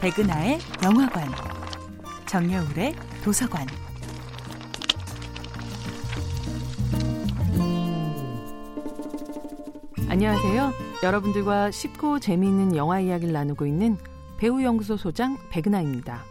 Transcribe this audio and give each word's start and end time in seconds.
백은하의 0.00 0.58
영화관, 0.84 1.28
정여울의 2.26 2.94
도서관. 3.24 3.66
안녕하세요. 10.08 10.72
여러분들과 11.02 11.70
쉽고 11.70 12.20
재미있는 12.20 12.76
영화 12.76 13.00
이야기를 13.00 13.32
나누고 13.32 13.66
있는 13.66 13.96
배우연구소 14.38 14.96
소장 14.96 15.36
백은하입니다. 15.50 16.24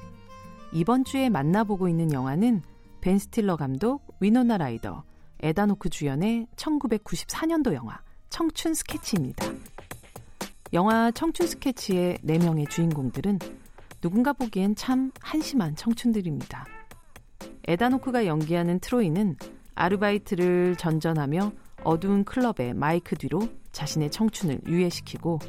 이번 0.72 1.04
주에 1.04 1.30
만나보고 1.30 1.88
있는 1.88 2.12
영화는 2.12 2.64
벤 3.02 3.20
스틸러 3.20 3.58
감독, 3.58 4.02
위노나 4.20 4.58
라이더, 4.58 5.04
에단 5.42 5.63
호크 5.63 5.90
주연의 5.90 6.48
1994년도 6.56 7.74
영화 7.74 8.00
청춘 8.30 8.74
스케치입니다. 8.74 9.46
영화 10.74 11.12
청춘 11.12 11.48
스케치의 11.48 12.20
4명의 12.26 12.70
주인공들은 12.70 13.40
누군가 14.02 14.34
보기엔 14.34 14.76
참 14.76 15.12
한심한 15.22 15.76
청춘들입니다. 15.76 16.66
에다노크가 17.68 18.26
연기하는 18.26 18.80
트로이는 18.80 19.38
아르바이트를 19.76 20.76
전전하며 20.76 21.52
어두운 21.84 22.24
클럽의 22.24 22.74
마이크 22.74 23.16
뒤로 23.16 23.48
자신의 23.72 24.12
청춘을 24.12 24.62
유예시키고 24.68 25.40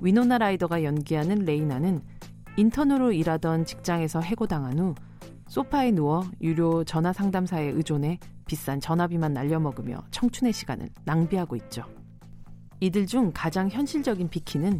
위노나 0.00 0.38
라이더가 0.38 0.84
연기하는 0.84 1.44
레이나는 1.44 2.02
인턴으로 2.56 3.12
일하던 3.12 3.64
직장에서 3.64 4.20
해고당한 4.20 4.78
후 4.78 4.94
소파에 5.48 5.90
누워 5.92 6.24
유료 6.40 6.84
전화 6.84 7.12
상담사에 7.12 7.64
의존해 7.68 8.18
비싼 8.46 8.80
전화비만 8.80 9.32
날려먹으며 9.32 10.02
청춘의 10.10 10.52
시간을 10.52 10.88
낭비하고 11.04 11.56
있죠. 11.56 11.84
이들 12.80 13.06
중 13.06 13.32
가장 13.34 13.68
현실적인 13.68 14.28
비키는 14.28 14.78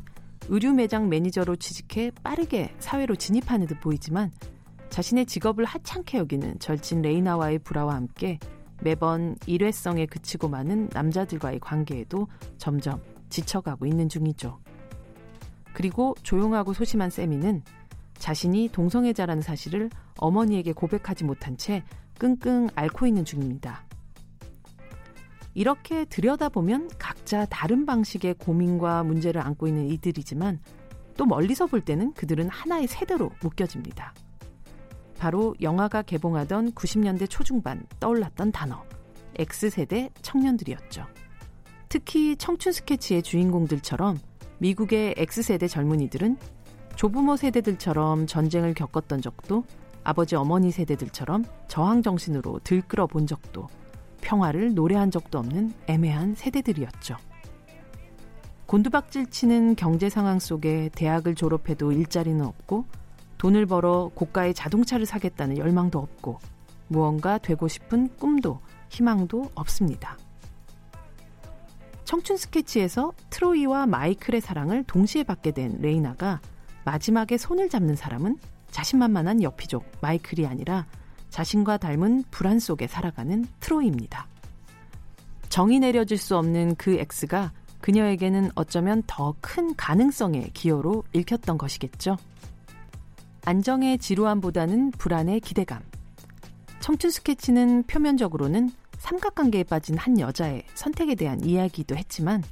의류 0.48 0.72
매장 0.72 1.08
매니저로 1.08 1.56
취직해 1.56 2.11
빠르게 2.22 2.74
사회로 2.78 3.16
진입하는 3.16 3.66
듯 3.66 3.80
보이지만 3.80 4.30
자신의 4.91 5.27
직업을 5.27 5.64
하찮게 5.64 6.19
여기는 6.19 6.58
절친 6.58 7.02
레이나와의 7.02 7.58
불화와 7.61 7.94
함께 7.94 8.39
매번 8.80 9.36
일회성에 9.46 10.06
그치고 10.06 10.48
마는 10.48 10.91
남자들과의 10.92 11.61
관계에도 11.61 12.28
점점 12.58 13.02
지쳐가고 13.28 13.86
있는 13.86 14.08
중이죠. 14.08 14.61
그리고 15.72 16.14
조용하고 16.22 16.72
소심한 16.72 17.11
세미는 17.11 17.62
자신이 18.19 18.69
동성애자라는 18.72 19.42
사실을 19.42 19.91
어머니에게 20.19 20.72
고백하지 20.72 21.24
못한 21.24 21.56
채 21.56 21.83
끙끙 22.19 22.69
앓고 22.74 23.06
있는 23.06 23.24
중입니다. 23.24 23.84
이렇게 25.55 26.05
들여다보면 26.05 26.91
각자 26.98 27.46
다른 27.46 27.86
방식의 27.86 28.34
고민과 28.34 29.02
문제를 29.05 29.41
안고 29.41 29.66
있는 29.66 29.89
이들이지만 29.89 30.61
또 31.16 31.27
멀리서 31.27 31.66
볼 31.66 31.80
때는 31.80 32.12
그들은 32.12 32.48
하나의 32.48 32.86
세대로 32.86 33.30
묶여집니다. 33.42 34.14
바로 35.19 35.56
영화가 35.61 36.02
개봉하던 36.02 36.72
90년대 36.72 37.28
초중반 37.28 37.84
떠올랐던 37.98 38.52
단어, 38.52 38.84
X세대 39.36 40.11
청년들이었죠. 40.22 41.05
특히 41.89 42.36
청춘 42.36 42.72
스케치의 42.72 43.22
주인공들처럼 43.22 44.19
미국의 44.58 45.14
X세대 45.16 45.66
젊은이들은 45.66 46.36
조부모 46.98 47.36
세대들처럼 47.36 48.27
전쟁을 48.27 48.74
겪었던 48.74 49.22
적도 49.22 49.62
아버지 50.02 50.34
어머니 50.34 50.72
세대들처럼 50.72 51.44
저항 51.68 52.02
정신으로 52.02 52.58
들끓어 52.64 53.06
본 53.06 53.28
적도 53.28 53.68
평화를 54.20 54.74
노래한 54.74 55.12
적도 55.12 55.38
없는 55.38 55.74
애매한 55.86 56.34
세대들이었죠. 56.34 57.16
곤두박질 58.66 59.30
치는 59.30 59.77
경제 59.77 60.08
상황 60.08 60.40
속에 60.40 60.90
대학을 60.92 61.36
졸업해도 61.36 61.92
일자리는 61.92 62.44
없고 62.44 62.84
돈을 63.38 63.66
벌어 63.66 64.10
고가의 64.12 64.52
자동차를 64.52 65.06
사겠다는 65.06 65.56
열망도 65.56 66.00
없고 66.00 66.40
무언가 66.89 67.39
되고 67.39 67.68
싶은 67.68 68.08
꿈도 68.17 68.58
희망도 68.89 69.52
없습니다. 69.55 70.18
청춘 72.02 72.39
스케치에서 72.39 73.12
트로이와 73.30 73.86
마이클의 73.86 74.40
사랑을 74.40 74.83
동시에 74.83 75.23
받게 75.23 75.52
된 75.52 75.78
레이나가 75.80 76.40
마지막에 76.88 77.36
손을 77.36 77.68
잡는 77.68 77.96
사람은 77.96 78.38
자신만만한 78.70 79.42
여피족 79.42 79.84
마이클이 80.00 80.46
아니라 80.46 80.86
자신과 81.28 81.76
닮은 81.76 82.24
불안 82.30 82.58
속에 82.58 82.86
살아가는 82.86 83.44
트로이입니다. 83.60 84.26
정이 85.50 85.80
내려질 85.80 86.16
수 86.16 86.38
없는 86.38 86.76
그 86.76 86.92
X가 86.98 87.52
그녀에게는 87.82 88.52
어쩌면 88.54 89.02
더 89.06 89.34
큰 89.42 89.76
가능성의 89.76 90.52
기여로 90.54 91.04
읽혔던 91.12 91.58
것이겠죠. 91.58 92.16
안정의 93.44 93.98
지루함보다는 93.98 94.92
불안의 94.92 95.40
기대감. 95.40 95.82
청춘 96.80 97.10
스케치는 97.10 97.82
표면적으로는 97.82 98.70
삼각관계에 98.96 99.64
빠진 99.64 99.98
한 99.98 100.18
여자의 100.18 100.64
선택에 100.74 101.14
대한 101.14 101.44
이야기도 101.44 101.96
했지만 101.96 102.42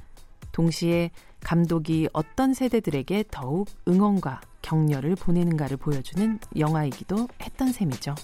동시에 0.51 1.09
감독이 1.47 2.09
어떤 2.11 2.53
세대들에게 2.53 3.23
더욱 3.31 3.69
응원과 3.87 4.41
격려를 4.61 5.15
보내는가를 5.15 5.77
보여주는 5.77 6.39
영화이기도 6.57 7.29
했던 7.41 7.71
셈이죠. 7.71 8.15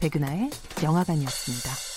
백은하의 0.00 0.48
영화관이었습니다. 0.82 1.91